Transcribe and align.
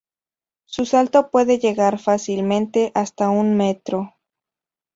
Su 0.65 0.87
salto 0.87 1.29
puede 1.29 1.59
llegar 1.59 1.99
fácilmente 1.99 2.91
hasta 2.95 3.29
un 3.29 3.55
metro. 3.55 4.15